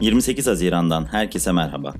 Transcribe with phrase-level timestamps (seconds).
[0.00, 1.94] 28 Haziran'dan herkese merhaba.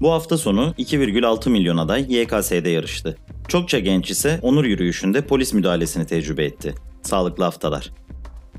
[0.00, 3.16] Bu hafta sonu 2,6 milyon aday YKS'de yarıştı.
[3.48, 6.74] Çokça genç ise onur yürüyüşünde polis müdahalesini tecrübe etti.
[7.02, 7.90] Sağlıklı haftalar.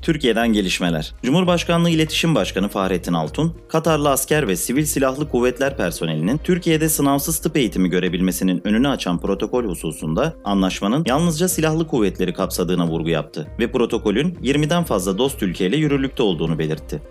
[0.02, 1.14] Türkiye'den gelişmeler.
[1.22, 7.56] Cumhurbaşkanlığı İletişim Başkanı Fahrettin Altun, Katarlı asker ve sivil silahlı kuvvetler personelinin Türkiye'de sınavsız tıp
[7.56, 14.34] eğitimi görebilmesinin önünü açan protokol hususunda anlaşmanın yalnızca silahlı kuvvetleri kapsadığına vurgu yaptı ve protokolün
[14.34, 17.02] 20'den fazla dost ülkeyle yürürlükte olduğunu belirtti.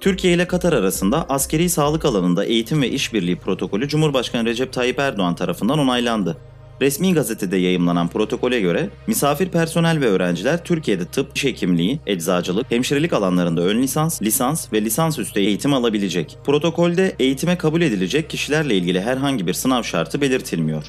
[0.00, 5.34] Türkiye ile Katar arasında askeri sağlık alanında eğitim ve işbirliği protokolü Cumhurbaşkanı Recep Tayyip Erdoğan
[5.34, 6.36] tarafından onaylandı.
[6.80, 13.12] Resmi gazetede yayımlanan protokole göre misafir personel ve öğrenciler Türkiye'de tıp, diş hekimliği, eczacılık, hemşirelik
[13.12, 16.38] alanlarında ön lisans, lisans ve lisansüstü eğitim alabilecek.
[16.44, 20.84] Protokolde eğitime kabul edilecek kişilerle ilgili herhangi bir sınav şartı belirtilmiyor.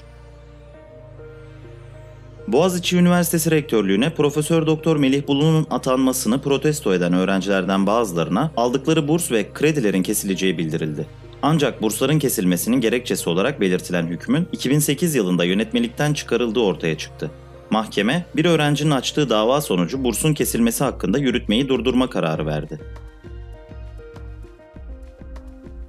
[2.52, 9.54] Boğaziçi Üniversitesi Rektörlüğüne Profesör Doktor Melih Bulu'nun atanmasını protesto eden öğrencilerden bazılarına aldıkları burs ve
[9.54, 11.08] kredilerin kesileceği bildirildi.
[11.42, 17.32] Ancak bursların kesilmesinin gerekçesi olarak belirtilen hükmün 2008 yılında yönetmelikten çıkarıldığı ortaya çıktı.
[17.70, 22.80] Mahkeme, bir öğrencinin açtığı dava sonucu bursun kesilmesi hakkında yürütmeyi durdurma kararı verdi.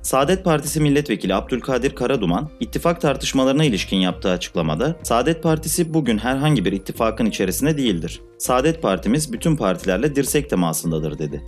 [0.03, 6.73] Saadet Partisi Milletvekili Abdülkadir Karaduman, ittifak tartışmalarına ilişkin yaptığı açıklamada, Saadet Partisi bugün herhangi bir
[6.73, 8.21] ittifakın içerisinde değildir.
[8.39, 11.45] Saadet Partimiz bütün partilerle dirsek temasındadır dedi.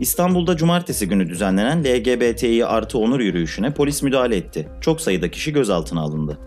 [0.00, 4.68] İstanbul'da cumartesi günü düzenlenen LGBTİ artı onur yürüyüşüne polis müdahale etti.
[4.80, 6.38] Çok sayıda kişi gözaltına alındı.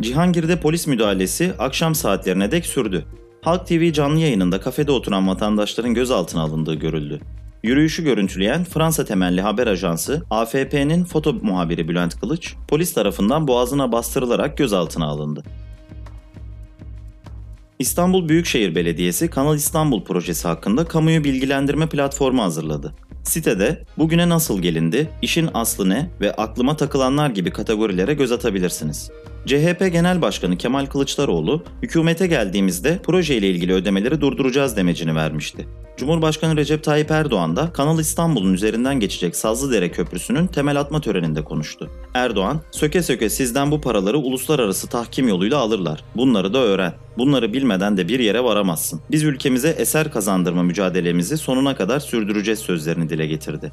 [0.00, 3.04] Cihangir'de polis müdahalesi akşam saatlerine dek sürdü.
[3.42, 7.20] Halk TV canlı yayınında kafede oturan vatandaşların gözaltına alındığı görüldü.
[7.62, 14.58] Yürüyüşü görüntüleyen Fransa temelli haber ajansı AFP'nin foto muhabiri Bülent Kılıç, polis tarafından boğazına bastırılarak
[14.58, 15.42] gözaltına alındı.
[17.78, 22.94] İstanbul Büyükşehir Belediyesi Kanal İstanbul projesi hakkında kamuyu bilgilendirme platformu hazırladı.
[23.22, 29.10] Sitede bugüne nasıl gelindi, işin aslı ne ve aklıma takılanlar gibi kategorilere göz atabilirsiniz.
[29.46, 35.68] CHP Genel Başkanı Kemal Kılıçdaroğlu, hükümete geldiğimizde projeyle ilgili ödemeleri durduracağız demecini vermişti.
[35.96, 41.90] Cumhurbaşkanı Recep Tayyip Erdoğan da Kanal İstanbul'un üzerinden geçecek Sazlıdere Köprüsü'nün temel atma töreninde konuştu.
[42.14, 46.04] Erdoğan, söke söke sizden bu paraları uluslararası tahkim yoluyla alırlar.
[46.16, 46.92] Bunları da öğren.
[47.18, 49.00] Bunları bilmeden de bir yere varamazsın.
[49.10, 53.72] Biz ülkemize eser kazandırma mücadelemizi sonuna kadar sürdüreceğiz sözlerini dile getirdi.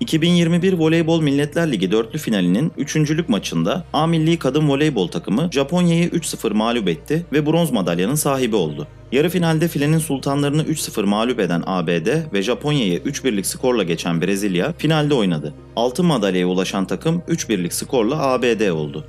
[0.00, 6.54] 2021 Voleybol Milletler Ligi dörtlü finalinin üçüncülük maçında A Milli Kadın Voleybol takımı Japonya'yı 3-0
[6.54, 8.88] mağlup etti ve bronz madalyanın sahibi oldu.
[9.12, 15.14] Yarı finalde filenin sultanlarını 3-0 mağlup eden ABD ve Japonya'yı 3-1'lik skorla geçen Brezilya finalde
[15.14, 15.54] oynadı.
[15.76, 19.04] Altın madalyaya ulaşan takım 3-1'lik skorla ABD oldu.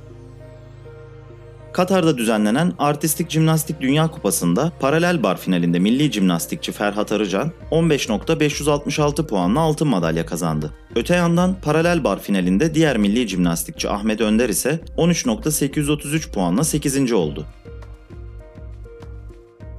[1.76, 9.60] Katar'da düzenlenen Artistik Jimnastik Dünya Kupası'nda paralel bar finalinde milli jimnastikçi Ferhat Arıcan 15.566 puanla
[9.60, 10.72] altın madalya kazandı.
[10.94, 17.12] Öte yandan paralel bar finalinde diğer milli jimnastikçi Ahmet Önder ise 13.833 puanla 8.
[17.12, 17.46] oldu.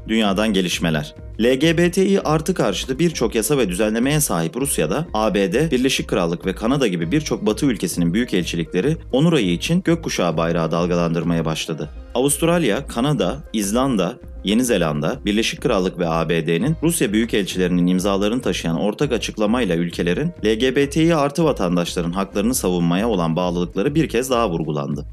[0.07, 1.15] Dünyadan gelişmeler.
[1.41, 7.11] LGBTİ artı karşıtı birçok yasa ve düzenlemeye sahip Rusya'da ABD, Birleşik Krallık ve Kanada gibi
[7.11, 11.89] birçok batı ülkesinin büyük elçilikleri onur ayı için gökkuşağı bayrağı dalgalandırmaya başladı.
[12.15, 19.75] Avustralya, Kanada, İzlanda, Yeni Zelanda, Birleşik Krallık ve ABD'nin Rusya büyükelçilerinin imzalarını taşıyan ortak açıklamayla
[19.75, 25.05] ülkelerin LGBTİ artı vatandaşların haklarını savunmaya olan bağlılıkları bir kez daha vurgulandı.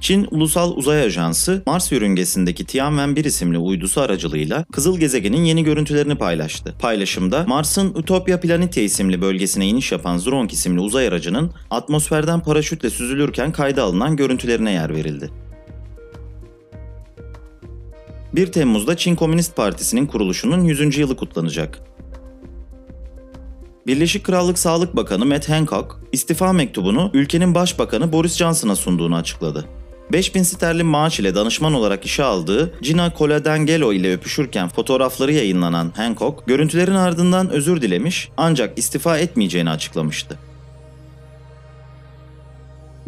[0.00, 6.74] Çin Ulusal Uzay Ajansı Mars yörüngesindeki Tianwen-1 isimli uydusu aracılığıyla kızıl gezegenin yeni görüntülerini paylaştı.
[6.80, 13.52] Paylaşımda Mars'ın Utopia Planitia isimli bölgesine iniş yapan Zhurong isimli uzay aracının atmosferden paraşütle süzülürken
[13.52, 15.30] kayda alınan görüntülerine yer verildi.
[18.32, 20.98] 1 Temmuz'da Çin Komünist Partisi'nin kuruluşunun 100.
[20.98, 21.80] yılı kutlanacak.
[23.86, 29.77] Birleşik Krallık Sağlık Bakanı Matt Hancock, istifa mektubunu ülkenin başbakanı Boris Johnson'a sunduğunu açıkladı.
[30.12, 36.46] 5000 sterlin maaş ile danışman olarak işe aldığı Gina Coladangelo ile öpüşürken fotoğrafları yayınlanan Hancock,
[36.46, 40.38] görüntülerin ardından özür dilemiş ancak istifa etmeyeceğini açıklamıştı.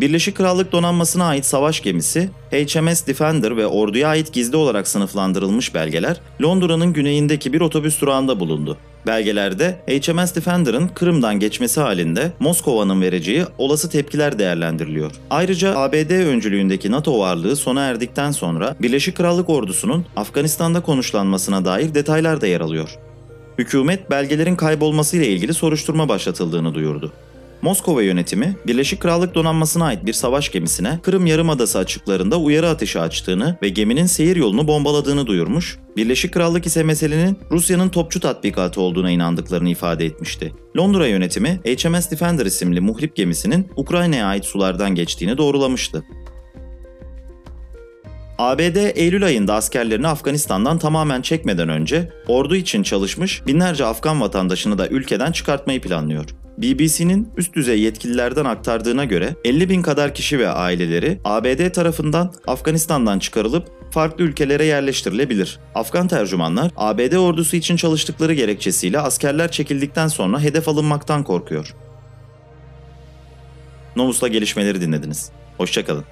[0.01, 6.21] Birleşik Krallık donanmasına ait savaş gemisi, HMS Defender ve orduya ait gizli olarak sınıflandırılmış belgeler
[6.43, 8.79] Londra'nın güneyindeki bir otobüs durağında bulundu.
[9.07, 15.13] Belgelerde HMS Defender'ın Kırım'dan geçmesi halinde Moskova'nın vereceği olası tepkiler değerlendiriliyor.
[15.31, 22.41] Ayrıca ABD öncülüğündeki NATO varlığı sona erdikten sonra Birleşik Krallık ordusunun Afganistan'da konuşlanmasına dair detaylar
[22.41, 22.99] da yer alıyor.
[23.59, 27.13] Hükümet belgelerin kaybolmasıyla ilgili soruşturma başlatıldığını duyurdu.
[27.63, 33.59] Moskova yönetimi, Birleşik Krallık donanmasına ait bir savaş gemisine Kırım Yarımadası açıklarında uyarı ateşi açtığını
[33.63, 39.69] ve geminin seyir yolunu bombaladığını duyurmuş, Birleşik Krallık ise meselenin Rusya'nın topçu tatbikatı olduğuna inandıklarını
[39.69, 40.55] ifade etmişti.
[40.77, 46.05] Londra yönetimi HMS Defender isimli muhrip gemisinin Ukrayna'ya ait sulardan geçtiğini doğrulamıştı.
[48.39, 54.89] ABD Eylül ayında askerlerini Afganistan'dan tamamen çekmeden önce ordu için çalışmış binlerce Afgan vatandaşını da
[54.89, 56.40] ülkeden çıkartmayı planlıyor.
[56.63, 63.19] BBC'nin üst düzey yetkililerden aktardığına göre 50 bin kadar kişi ve aileleri ABD tarafından Afganistan'dan
[63.19, 65.59] çıkarılıp farklı ülkelere yerleştirilebilir.
[65.75, 71.75] Afgan tercümanlar ABD ordusu için çalıştıkları gerekçesiyle askerler çekildikten sonra hedef alınmaktan korkuyor.
[73.97, 75.31] Novus'la gelişmeleri dinlediniz.
[75.57, 76.05] Hoşçakalın.